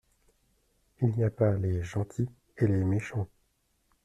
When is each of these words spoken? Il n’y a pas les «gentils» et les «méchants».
Il 1.03 1.09
n’y 1.09 1.23
a 1.23 1.29
pas 1.29 1.53
les 1.57 1.83
«gentils» 1.83 2.27
et 2.57 2.65
les 2.65 2.83
«méchants». 2.85 3.29